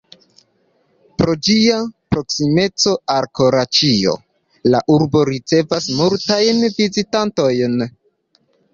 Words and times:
Pro 1.21 1.35
ĝia 1.47 1.75
proksimeco 2.15 2.95
al 3.17 3.29
Karaĉio, 3.41 4.17
la 4.73 4.83
urbo 4.99 5.25
ricevas 5.33 5.93
multajn 6.03 6.69
vizitantojn. 6.83 7.83